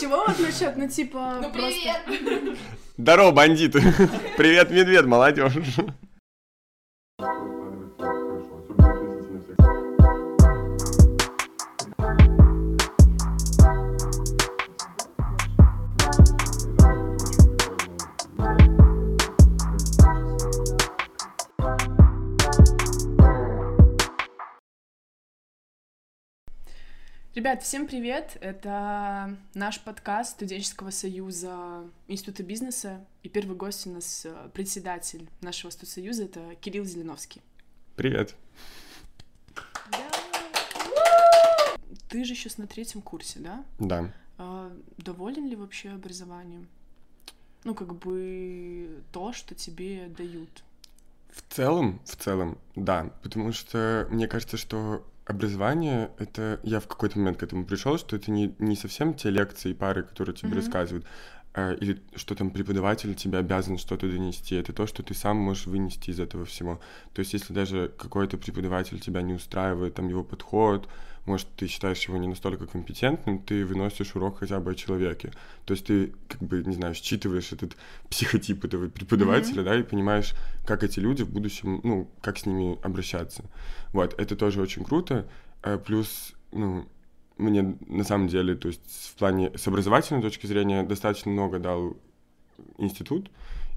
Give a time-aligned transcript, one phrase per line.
[0.00, 1.38] чего вот насчет, ну типа...
[1.42, 2.58] Ну просто- привет!
[2.96, 3.82] Здорово, бандиты!
[4.36, 5.52] Привет, медведь, молодежь!
[27.32, 28.36] Ребят, всем привет!
[28.40, 33.06] Это наш подкаст студенческого союза Института бизнеса.
[33.22, 37.40] И первый гость у нас э, председатель нашего студсоюза, это Кирилл Зеленовский.
[37.94, 38.34] Привет.
[42.08, 43.64] Ты же сейчас на третьем курсе, да?
[43.78, 44.12] Да.
[44.36, 46.66] А, Доволен ли вообще образованием?
[47.62, 50.64] Ну, как бы то, что тебе дают.
[51.28, 53.12] В целом, в целом, да.
[53.22, 58.16] Потому что мне кажется, что образование это я в какой-то момент к этому пришел, что
[58.16, 60.58] это не, не совсем те лекции и пары, которые тебе Мгм.
[60.58, 61.06] рассказывают,
[61.54, 64.54] или что там преподаватель тебе обязан что-то донести.
[64.54, 66.80] Это то, что ты сам можешь вынести из этого всего.
[67.12, 70.88] То есть, если даже какой-то преподаватель тебя не устраивает, там его подход,
[71.26, 75.32] может, ты считаешь его не настолько компетентным, ты выносишь урок хотя бы о человеке.
[75.64, 77.76] То есть ты, как бы, не знаю, считываешь этот
[78.10, 80.34] психотип этого преподавателя, да, и понимаешь,
[80.66, 83.44] как эти люди в будущем, ну, как с ними обращаться.
[83.92, 85.28] Вот, это тоже очень круто.
[85.62, 86.88] А Плюс, ну,
[87.40, 91.96] мне на самом деле, то есть в плане с образовательной точки зрения достаточно много дал
[92.78, 93.30] институт,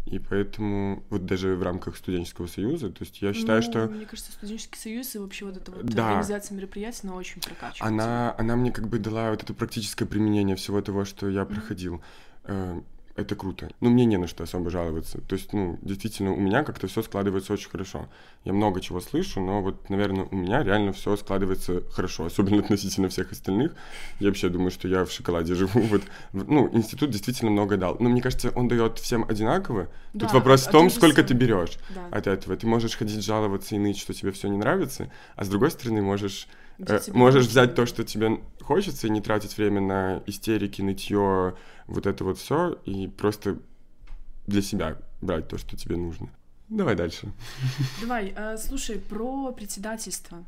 [0.06, 4.06] и поэтому вот даже в рамках студенческого союза, то есть я считаю, Ну, что Мне
[4.06, 6.10] кажется, студенческий союз и вообще вот эта вот Да.
[6.10, 7.82] организация мероприятий, она очень прокачивает.
[7.94, 11.54] она, она мне как бы дала вот это практическое применение всего того, что я Мгм.
[11.56, 12.02] проходил.
[13.16, 13.70] Это круто.
[13.80, 15.22] Ну, мне не на что особо жаловаться.
[15.22, 18.08] То есть, ну, действительно, у меня как-то все складывается очень хорошо.
[18.44, 23.10] Я много чего слышу, но вот, наверное, у меня реально все складывается хорошо, особенно относительно
[23.10, 23.76] всех остальных.
[24.20, 25.80] Я вообще думаю, что я в шоколаде живу.
[25.82, 26.02] Вот,
[26.34, 27.98] ну, институт действительно много дал.
[28.00, 29.90] Но мне кажется, он дает всем одинаково.
[30.14, 32.18] Да, Тут вопрос в том, сколько ты берешь Да.
[32.18, 32.58] от этого.
[32.58, 36.02] Ты можешь ходить жаловаться и ныть, что тебе все не нравится, а с другой стороны
[36.02, 36.48] можешь
[36.78, 37.40] Можешь нужно.
[37.40, 41.56] взять то, что тебе хочется, и не тратить время на истерики, нытье,
[41.88, 43.60] вот это вот все, и просто
[44.48, 46.30] для себя брать то, что тебе нужно.
[46.70, 47.32] Давай дальше.
[48.02, 50.44] Давай, э, слушай, про председательство.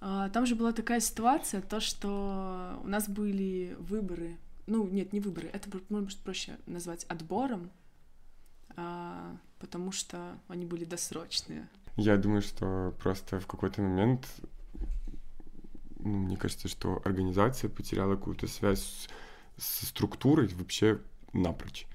[0.00, 4.36] А, Там же была такая ситуация, то, что у нас были выборы.
[4.66, 7.70] Ну, нет, не выборы, это может проще назвать отбором,
[8.76, 11.68] а, потому что они были досрочные.
[11.96, 14.26] Я думаю, что просто в какой-то момент,
[16.04, 19.08] ну, мне кажется, что организация потеряла какую-то связь
[19.56, 21.00] с, со структурой вообще
[21.32, 21.86] напрочь.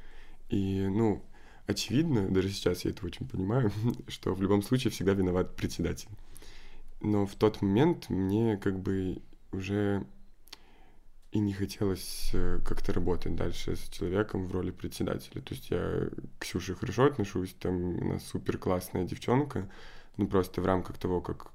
[0.50, 1.24] И, ну,
[1.68, 3.72] очевидно, даже сейчас я это очень понимаю,
[4.08, 6.10] что в любом случае всегда виноват председатель.
[7.02, 9.22] Но в тот момент мне как бы
[9.52, 10.06] уже
[11.32, 15.42] и не хотелось э, как-то работать дальше с человеком в роли председателя.
[15.42, 19.70] То есть я к Ксюше хорошо отношусь, там у нас супер классная девчонка,
[20.16, 21.52] ну просто в рамках того, как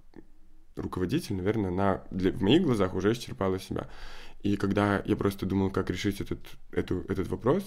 [0.80, 3.88] руководитель, наверное, она для, в моих глазах уже исчерпала себя.
[4.42, 6.41] И когда я просто думал, как решить этот,
[6.72, 7.64] эту, этот вопрос,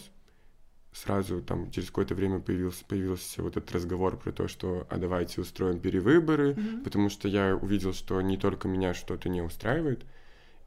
[0.91, 5.41] сразу там через какое-то время появился, появился вот этот разговор про то, что а давайте
[5.41, 6.84] устроим перевыборы, Мгм.
[6.84, 10.06] потому что я увидел, что не только меня что-то не устраивает,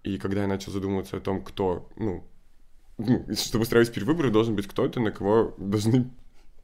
[0.03, 2.25] и когда я начал задумываться о том, кто, ну,
[2.99, 6.11] ну, чтобы устраивать перевыборы, должен быть кто-то, на кого должны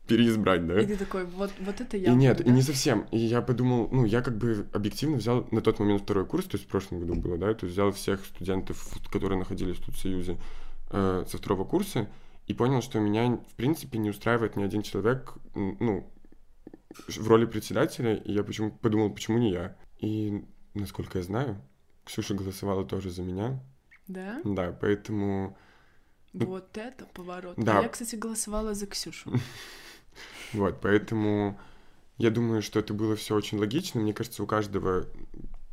[0.07, 0.81] переизбрать, да?
[0.81, 2.13] И ты такой, вот, вот это я.
[2.13, 3.07] И нет, и не совсем.
[3.13, 6.57] И я подумал, ну, я как бы объективно взял на тот момент второй курс, то
[6.57, 10.01] есть в прошлом году было, да, то есть взял всех студентов, которые находились тут в
[10.01, 10.39] Союзе
[10.91, 12.09] э, со второго курса,
[12.47, 16.11] и понял, что меня, в принципе, не устраивает ни один человек, ну,
[17.09, 19.77] в роли председателя, и я почему подумал, почему не я.
[19.99, 21.63] И, насколько я знаю,
[22.05, 23.63] Ксюша голосовала тоже за меня,
[24.09, 24.41] Да?
[24.45, 25.57] да, поэтому,
[26.33, 27.55] Ну, Вот это поворот.
[27.57, 27.81] да.
[27.83, 29.33] Я, кстати, голосовала за Ксюшу.
[30.53, 31.59] Вот, поэтому
[32.19, 34.01] я думаю, что это было все очень логично.
[34.01, 35.07] Мне кажется, у каждого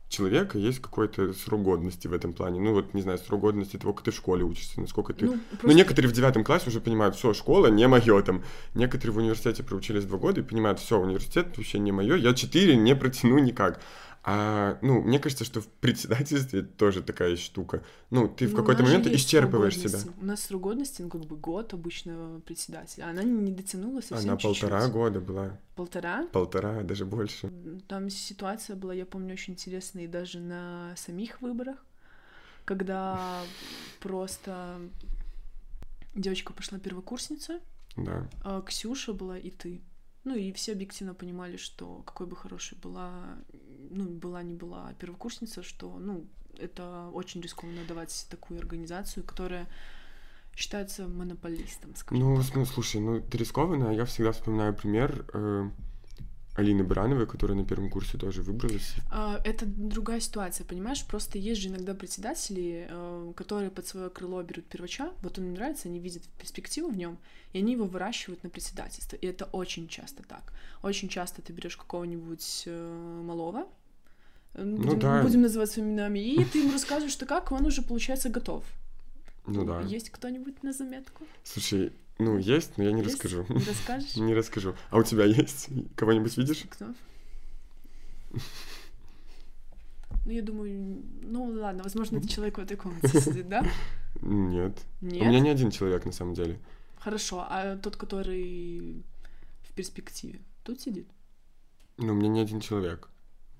[0.08, 2.60] человека есть какой-то срок годности в этом плане.
[2.60, 5.26] Ну вот, не знаю, срок годности того, как ты в школе учишься, насколько ты...
[5.26, 8.44] Ну, Ну, просто- некоторые в девятом классе уже понимают, все, школа не мое там.
[8.74, 12.76] Некоторые в университете проучились два года и понимают, все, университет вообще не мое, я четыре
[12.76, 13.82] не протяну никак.
[14.32, 17.82] А, ну, мне кажется, что в председательстве тоже такая штука.
[18.12, 19.98] Ну, ты в Ну, какой-то момент исчерпываешь себя.
[20.22, 23.06] У нас срок годности, ну, как бы год обычного председателя.
[23.10, 24.94] Она не дотянула совсем Она полтора чуть-чуть.
[24.94, 25.58] года была.
[25.76, 26.28] Полтора?
[26.32, 27.50] Полтора, даже больше.
[27.88, 31.84] Там ситуация была, я помню, очень интересная и даже на самих выборах,
[32.66, 33.42] когда
[34.00, 34.80] просто
[36.14, 37.60] девочка пошла первокурсница,
[37.98, 38.30] Да.
[38.44, 39.82] а Ксюша была и ты.
[40.26, 43.24] Ну и все объективно понимали, что какой бы хорошей была,
[43.90, 46.26] ну, была не была первокурсница, что, ну,
[46.58, 49.68] это очень рискованно давать такую организацию, которая
[50.56, 52.46] считается монополистом, скажем Ну, так.
[52.46, 53.92] см- слушай, ну это рискованно.
[53.92, 55.70] Я всегда вспоминаю пример э,
[56.56, 58.96] Алины Барановой, которая на первом курсе тоже выбралась.
[59.10, 61.06] А, Это другая ситуация, понимаешь?
[61.06, 65.54] Просто есть же иногда председатели, э, которые под свое крыло берут первача, вот он им
[65.54, 67.18] нравится, они видят перспективу в нем,
[67.54, 69.16] и они его выращивают на председательство.
[69.16, 70.52] И это очень часто так.
[70.84, 73.66] Очень часто ты берешь какого-нибудь э, малого,
[74.54, 75.22] э, будем, да.
[75.22, 78.64] будем называть своими именами, и ты ему рассказываешь, что как, он уже, получается, готов.
[79.46, 79.82] Ну да.
[79.82, 81.26] Есть кто-нибудь на заметку?
[81.44, 83.16] Слушай, ну есть, но я не Есть?
[83.16, 83.46] расскажу.
[83.50, 84.16] Не расскажешь?
[84.16, 84.76] Не расскажу.
[84.90, 85.70] А у тебя есть?
[85.96, 86.66] Кого-нибудь видишь?
[86.70, 86.94] Кто?
[90.26, 93.66] Ну, я думаю, ну ладно, возможно, это человек в этой комнате сидит, да?
[94.22, 94.78] Нет.
[95.02, 95.22] Нет?
[95.22, 96.60] У меня не один человек на самом деле.
[97.00, 99.04] Хорошо, а тот, который
[99.64, 101.08] в перспективе, тут сидит?
[101.98, 103.10] Ну, у меня не один человек.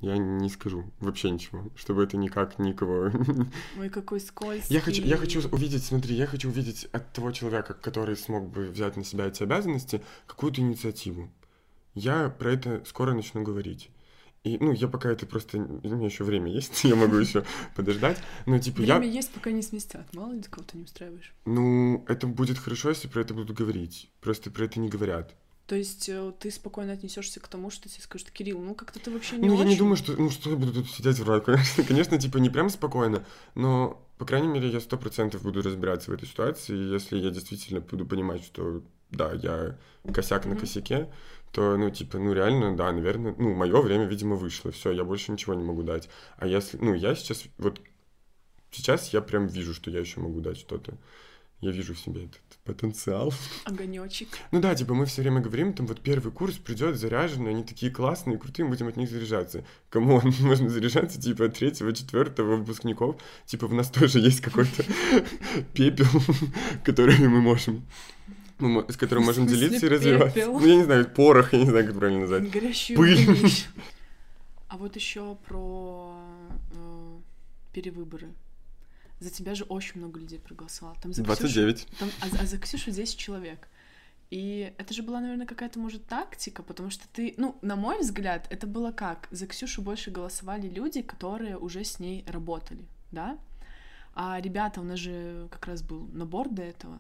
[0.02, 3.12] Я не скажу вообще ничего, чтобы это никак никого...
[3.80, 4.74] Ой, какой скользкий.
[4.74, 8.68] Я хочу, я хочу увидеть, смотри, я хочу увидеть от того человека, который смог бы
[8.68, 11.30] взять на себя эти обязанности, какую-то инициативу.
[11.96, 13.90] Я про это скоро начну говорить.
[14.46, 15.58] И, ну, я пока это просто...
[15.58, 17.44] У меня еще время есть, я могу еще
[17.76, 18.18] подождать.
[18.46, 18.98] Но, типа, я...
[18.98, 20.14] Время есть, пока не сместят.
[20.14, 21.34] Мало ли кого-то не устраиваешь.
[21.46, 24.10] Ну, это будет хорошо, если про это будут говорить.
[24.22, 25.36] Просто про это не говорят.
[25.70, 29.12] То есть э, ты спокойно отнесешься к тому, что тебе скажут, Кирилл, ну как-то ты
[29.12, 29.66] вообще не Ну, очень.
[29.66, 32.50] я не думаю, что, ну, что я буду тут сидеть врать, конечно, конечно, типа, не
[32.50, 33.24] прям спокойно,
[33.54, 37.30] но, по крайней мере, я сто процентов буду разбираться в этой ситуации, и если я
[37.30, 38.82] действительно буду понимать, что,
[39.12, 39.78] да, я
[40.12, 41.14] косяк на косяке,
[41.52, 45.32] то, ну, типа, ну, реально, да, наверное, ну, мое время, видимо, вышло, все, я больше
[45.32, 46.10] ничего не могу дать.
[46.38, 47.80] А если, ну, я сейчас, вот,
[48.72, 50.98] сейчас я прям вижу, что я еще могу дать что-то.
[51.62, 53.34] Я вижу в себе этот потенциал.
[53.66, 54.28] Огонечек.
[54.52, 57.92] Ну да, типа мы все время говорим, там вот первый курс придет заряженный, они такие
[57.92, 59.64] классные, крутые, мы будем от них заряжаться.
[59.90, 63.16] Кому можно заряжаться, типа, от третьего, четвертого выпускников.
[63.46, 64.84] Типа в нас тоже есть какой-то
[65.74, 66.06] пепел,
[66.86, 67.86] который мы можем,
[68.60, 70.36] мо- с которым можем делиться и развиваться.
[70.36, 70.60] пепел?
[70.60, 72.52] Ну, я не знаю, порох, я не знаю, как правильно назвать.
[72.52, 73.28] Горящие Пыль.
[74.68, 76.14] А вот еще про
[76.74, 77.18] э,
[77.74, 78.28] перевыборы.
[79.20, 80.96] За тебя же очень много людей проголосовало.
[81.02, 81.88] Там за Ксюшу- 29.
[82.00, 83.68] Там, а, за- а за Ксюшу 10 человек.
[84.32, 88.48] И это же была, наверное, какая-то, может, тактика, потому что ты, ну, на мой взгляд,
[88.52, 89.28] это было как?
[89.32, 93.38] За Ксюшу больше голосовали люди, которые уже с ней работали, да?
[94.14, 97.00] А ребята, у нас же как раз был набор до этого.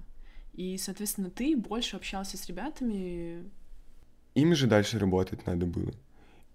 [0.53, 3.43] И, соответственно, ты больше общался с ребятами.
[4.35, 5.91] Им же дальше работать надо было.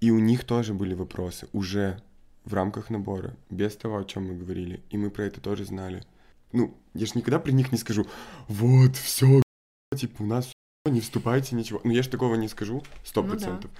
[0.00, 2.02] И у них тоже были вопросы уже
[2.44, 4.82] в рамках набора, без того, о чем мы говорили.
[4.90, 6.02] И мы про это тоже знали.
[6.52, 8.06] Ну, я же никогда при них не скажу,
[8.48, 9.42] вот, все,
[9.96, 10.52] типа, у нас
[10.86, 11.80] не вступайте, ничего.
[11.82, 13.32] Ну, я же такого не скажу, сто Ну да.
[13.32, 13.70] процентов.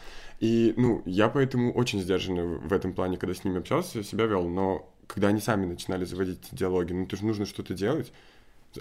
[0.41, 4.49] И, ну, я поэтому очень сдержанно в этом плане, когда с ними общался, себя вел.
[4.49, 8.11] Но когда они сами начинали заводить диалоги, ну, это же нужно что-то делать.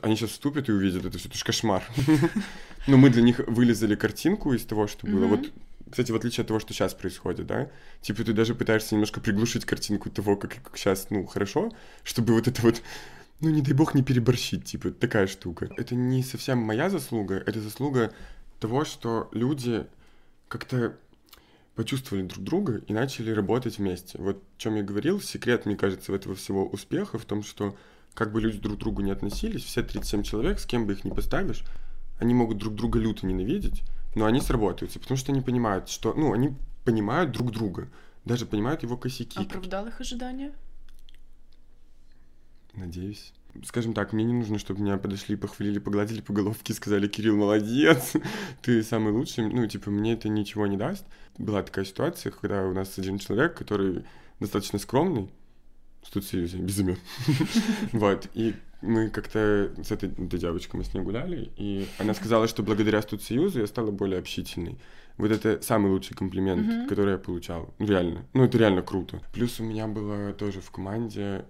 [0.02, 1.84] Они сейчас вступят и увидят это все, это же кошмар.
[2.88, 5.28] Но мы для них вылезали картинку из того, что было.
[5.28, 5.52] Вот,
[5.94, 7.70] кстати, в отличие от того, что сейчас происходит, да,
[8.02, 11.72] типа ты даже пытаешься немножко приглушить картинку того, как, сейчас, ну, хорошо,
[12.04, 12.82] чтобы вот это вот,
[13.42, 15.70] ну, не дай бог, не переборщить, типа, такая штука.
[15.78, 18.12] Это не совсем моя заслуга, это заслуга
[18.60, 19.86] того, что люди
[20.48, 20.98] как-то
[21.76, 24.18] почувствовали друг друга и начали работать вместе.
[24.18, 27.78] Вот о чем я говорил, секрет, мне кажется, этого всего успеха в том, что
[28.16, 31.04] как бы люди друг к другу не относились, все 37 человек, с кем бы их
[31.04, 31.64] ни поставишь,
[32.18, 33.84] они могут друг друга люто ненавидеть,
[34.16, 36.56] но они сработаются, потому что они понимают, что, ну, они
[36.86, 37.90] понимают друг друга,
[38.26, 39.40] даже понимают его косяки.
[39.40, 40.54] Оправдал их ожидания?
[42.74, 43.34] Надеюсь.
[43.66, 48.14] Скажем так, мне не нужно, чтобы меня подошли, похвалили, погладили по головке, сказали, Кирилл, молодец,
[48.64, 49.48] ты самый лучший.
[49.48, 51.06] Ну, типа, мне это ничего не даст.
[51.38, 54.06] Была такая ситуация, когда у нас один человек, который
[54.40, 55.30] достаточно скромный,
[56.02, 56.98] в студсоюзе, без имен.
[57.92, 62.48] Вот, и мы как-то с этой, этой девочкой мы с ней гуляли, и она сказала,
[62.48, 64.78] что благодаря студсоюзу я стала более общительной.
[65.18, 66.88] Вот это самый лучший комплимент, Мгм.
[66.88, 67.74] который я получал.
[67.80, 68.26] Ну, реально.
[68.34, 69.22] Ну, это реально круто.
[69.34, 71.46] Плюс у меня было тоже в команде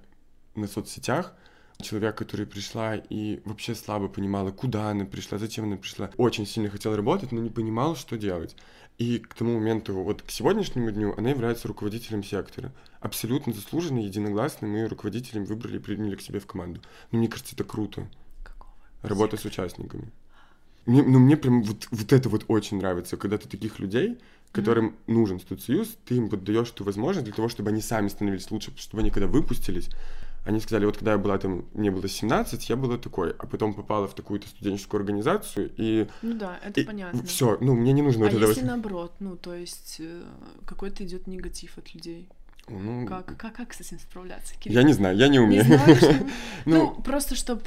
[0.56, 1.34] на соцсетях
[1.82, 6.10] человек, который пришла и вообще слабо понимала, куда она пришла, зачем она пришла.
[6.18, 8.56] Очень сильно хотела работать, но не понимал, что делать.
[8.98, 12.72] И к тому моменту, вот к сегодняшнему дню, она является руководителем сектора.
[13.00, 16.82] Абсолютно заслуженно, единогласно мы ее руководителем выбрали и приняли к себе в команду.
[17.12, 18.08] Ну, мне кажется, это круто.
[18.44, 18.74] Какого?
[19.02, 20.12] Работа с участниками.
[20.86, 24.20] Мне, ну, мне прям вот, вот это вот очень нравится, когда ты таких людей,
[24.52, 28.52] которым нужен студсоюз, ты им вот даешь ту возможность для того, чтобы они сами становились
[28.52, 29.90] лучше, чтобы они когда выпустились,
[30.46, 33.74] они сказали, вот когда я была там, мне было 17, я была такой, а потом
[33.74, 37.24] попала в такую-то студенческую организацию, и, Ну да, это понятно.
[37.24, 40.24] все, ну, мне не нужно А вот если вот- наоборот, ну, то есть э,
[40.66, 42.28] какой-то идет негатив от людей?
[42.70, 44.56] Ну, Как, как, как с этим справляться?
[44.58, 44.80] Кирилл?
[44.80, 45.64] я не знаю, я не Не умею.
[45.66, 46.14] знаешь, что-
[46.66, 47.62] Ну, Ну, просто чтобы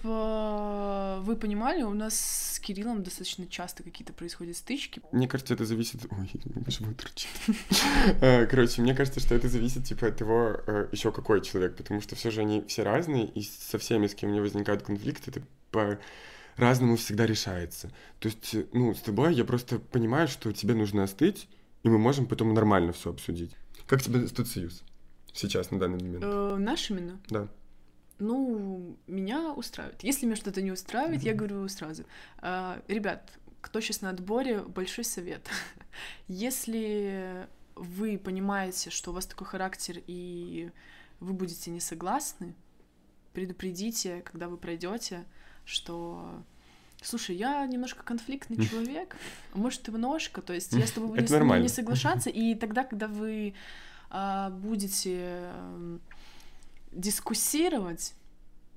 [1.23, 2.15] вы понимали, у нас
[2.55, 5.03] с Кириллом достаточно часто какие-то происходят стычки.
[5.13, 6.07] Мне кажется, это зависит...
[6.11, 6.31] Ой,
[6.69, 7.29] живот урчит.
[8.23, 10.61] Э, Короче, мне кажется, что это зависит, типа, от того,
[10.93, 14.31] еще какой человек, потому что все же они все разные, и со всеми, с кем
[14.31, 15.43] у меня возникают конфликты, это
[16.57, 17.91] по-разному всегда решается.
[18.19, 21.49] То есть, э, ну, с тобой я просто понимаю, что тебе нужно остыть,
[21.83, 23.53] и мы можем потом нормально все обсудить.
[23.87, 24.83] Как тебе тут союз
[25.33, 26.25] сейчас, на данный момент?
[26.25, 27.21] Э, наш именно?
[27.29, 27.49] Да.
[28.19, 30.03] Ну, меня устраивает.
[30.03, 31.39] Если меня что-то не устраивает, я Мгм.
[31.39, 32.05] говорю сразу.
[32.39, 35.49] «А, Ребят, кто сейчас на отборе, большой совет.
[36.29, 40.71] Если вы понимаете, что у вас такой характер, и
[41.21, 42.55] вы будете не согласны,
[43.33, 45.25] предупредите, когда вы пройдете,
[45.67, 46.43] что
[47.07, 49.15] Слушай, я немножко конфликтный человек,
[49.55, 51.23] может, ты ножка, то есть я с тобой буду
[51.61, 53.55] не соглашаться, и тогда, когда вы
[54.11, 56.01] а, будете м,
[56.91, 58.15] дискуссировать,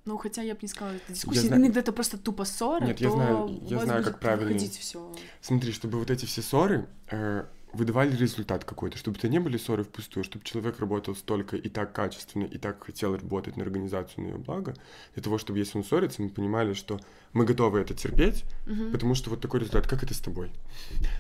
[0.06, 3.02] ну, хотя я бы не сказала, это дискуссия, знаю- иногда это просто тупо ссора, Нет,
[3.02, 4.54] я то знаю- у я вас знаю, будет как правильнее.
[4.54, 5.12] выходить все.
[5.42, 9.84] Смотри, чтобы вот эти все ссоры э, выдавали результат какой-то, чтобы это не были ссоры
[9.84, 14.28] впустую, чтобы человек работал столько и так качественно, и так хотел работать на организацию, на
[14.30, 14.76] ее благо,
[15.14, 17.00] для того, чтобы если он ссорится, мы понимали, что
[17.34, 18.44] мы готовы это терпеть,
[18.92, 20.52] потому что вот такой результат, как это с тобой?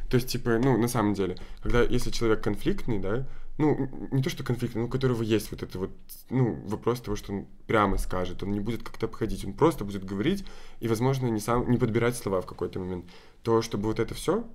[0.10, 3.28] То есть, типа, ну, на самом деле, когда, если человек конфликтный, да,
[3.60, 5.92] ну, не то, что конфликтный, но у которого есть вот это вот,
[6.30, 10.06] ну, вопрос того, что он прямо скажет, он не будет как-то обходить, он просто будет
[10.06, 10.46] говорить
[10.80, 13.06] и, возможно, не сам, не подбирать слова в какой-то момент,
[13.44, 14.48] то чтобы вот это все,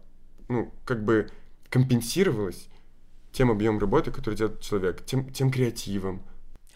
[0.49, 1.31] ну, как бы
[1.75, 2.69] компенсировалось
[3.33, 6.23] тем объемом работы, который делает человек, тем, тем креативом.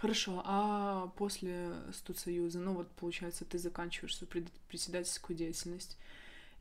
[0.01, 5.97] Хорошо, а после студсоюза, ну вот получается, ты заканчиваешь свою пред- председательскую деятельность,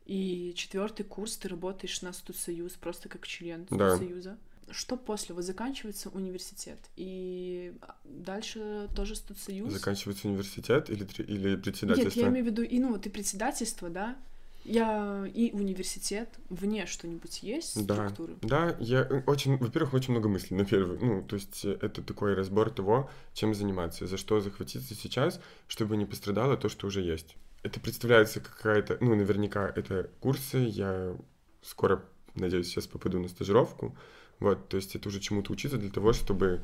[0.06, 3.96] и четвертый курс ты работаешь на студсоюз просто как член Да.
[3.96, 4.38] студсоюза.
[4.70, 5.34] Что после?
[5.34, 7.72] Вот заканчивается университет, и
[8.04, 9.72] дальше тоже студсоюз?
[9.72, 12.20] Заканчивается университет или, или Нет, председательство?
[12.20, 14.16] я имею в виду, и ну вот и председательство, да?
[14.64, 17.94] Я и университет, вне что-нибудь есть Да.
[17.94, 18.36] структуры?
[18.42, 22.02] Да, я э, очень, во-первых, очень много мыслей на первый, ну, то есть э, это
[22.02, 27.00] такой разбор того, чем заниматься, за что захватиться сейчас, чтобы не пострадало то, что уже
[27.00, 27.36] есть.
[27.62, 31.16] Это представляется какая-то, ну, наверняка это курсы, я
[31.62, 33.96] скоро, надеюсь, сейчас попаду на стажировку,
[34.38, 36.60] вот, то есть это уже чему-то учиться для того, чтобы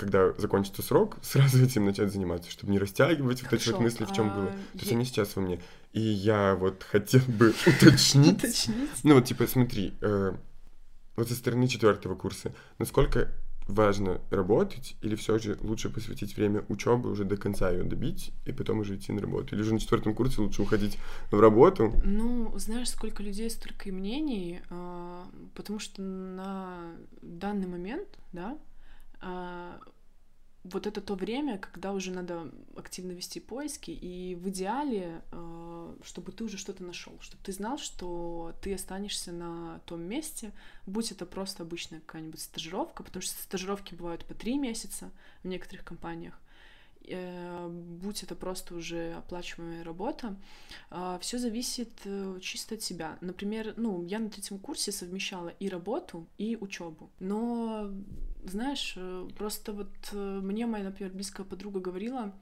[0.00, 4.12] когда закончится срок, сразу этим начать заниматься, чтобы не растягивать вот эти вот мысли, в
[4.12, 4.50] чем а было.
[4.50, 5.60] То есть е- они сейчас во мне.
[5.92, 8.90] И я вот хотел бы уточнить, Уточнить?
[9.02, 10.32] ну вот, типа, смотри, э,
[11.16, 13.28] вот со стороны четвертого курса, насколько
[13.66, 18.52] важно работать, или все же лучше посвятить время учебы, уже до конца ее добить, и
[18.52, 19.54] потом уже идти на работу?
[19.54, 20.98] Или же на четвертом курсе лучше уходить
[21.30, 21.92] в работу?
[22.04, 26.80] Ну, знаешь, сколько людей, столько и мнений, а, потому что на
[27.22, 28.58] данный момент, да,
[30.62, 36.32] вот это то время, когда уже надо активно вести поиски, и в идеале, а, чтобы
[36.32, 40.52] ты уже что-то нашел, чтобы ты знал, что ты останешься на том месте,
[40.86, 45.10] будь это просто обычная какая-нибудь стажировка, потому что стажировки бывают по три месяца
[45.42, 46.38] в некоторых компаниях,
[47.02, 50.36] будь это просто уже оплачиваемая работа,
[51.20, 53.18] все зависит э, чисто от тебя.
[53.20, 57.10] Например, ну, я на третьем курсе совмещала и работу, и учебу.
[57.18, 57.90] Но,
[58.44, 62.32] знаешь, э, просто вот э, мне моя, например, близкая подруга говорила,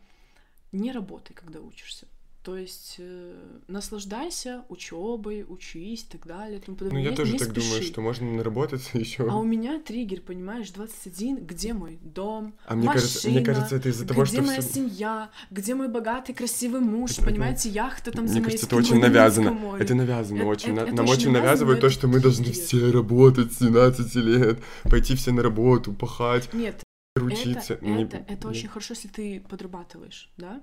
[0.73, 2.07] не работай, когда учишься.
[2.45, 3.35] То есть э,
[3.67, 6.61] наслаждайся учебой, учись и так далее.
[6.61, 7.89] тому Ну, я Не- тоже не так думаю, спеши.
[7.89, 9.29] что можно наработаться еще.
[9.29, 13.77] А у меня триггер, понимаешь, 21, где мой дом, А мне кажется, мне машина, кажется,
[13.77, 17.31] это из-за того, где что моя всё- семья, где мой богатый, красивый муж, Это- это-
[17.31, 19.53] понимаете, яхта там за Мне моей кажется, это очень навязано.
[19.53, 19.85] море.
[19.85, 20.73] Это навязано Это- очень.
[20.73, 22.63] это- это Нам очень очень навязывают то, это что мы должны триггер.
[22.65, 26.83] все работать с 17 лет, пойти все на работу, пахать, Нет,
[27.21, 27.75] учиться.
[27.75, 30.63] это, Не- это, это не- очень хорошо, если ты подрабатываешь, да?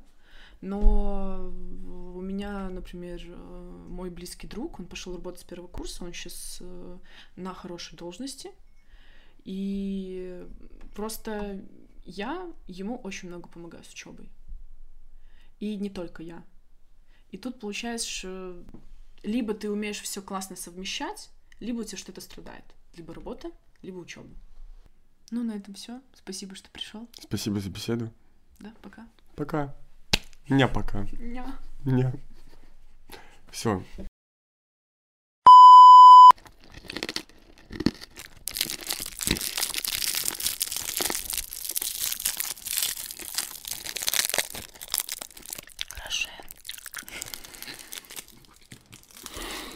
[0.62, 1.54] Но
[2.16, 6.62] у меня, например, э, мой близкий друг, он пошел работать с первого курса, он сейчас
[7.36, 8.52] на хорошей должности,
[9.44, 10.48] и
[10.96, 11.62] просто
[12.04, 14.30] я ему очень много помогаю с учебой.
[15.60, 16.44] И не только я.
[17.32, 18.64] И тут получается,
[19.24, 22.64] либо ты умеешь все классно совмещать, либо у тебя что-то страдает.
[22.96, 24.30] Либо работа, либо учеба.
[25.32, 26.02] Ну, на этом все.
[26.14, 27.08] Спасибо, что пришел.
[27.20, 28.12] Спасибо за беседу.
[28.60, 29.08] Да, пока.
[29.36, 29.76] Пока.
[30.48, 31.08] Не пока.
[31.20, 31.58] Ня.
[31.86, 32.14] Не.
[33.52, 33.82] Все.
[45.90, 46.30] Хорошо.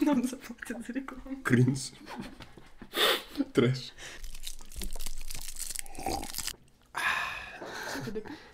[0.02, 1.42] Нам заплатят за рекламу.
[1.42, 1.90] Кринж.
[3.52, 3.92] Трэш.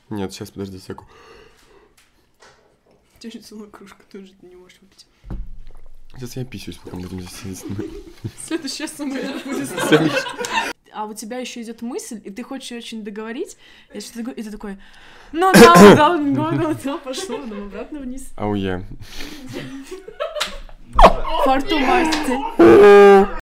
[0.09, 1.07] Нет, сейчас, подожди секу.
[3.17, 5.07] У тебя же целая кружка, тоже ты не можешь выпить.
[6.15, 7.65] Сейчас я писюсь, пока мы будем здесь сидеть.
[8.47, 9.71] Следующая сумма будет.
[10.93, 13.59] А у тебя еще идет мысль, и ты хочешь её очень договорить,
[13.93, 14.79] и, такое- и ты такой,
[15.33, 18.31] ну да, да, да, да, да, пошло, потом обратно вниз.
[18.37, 18.87] Ауе.
[21.45, 23.06] Фарту масти.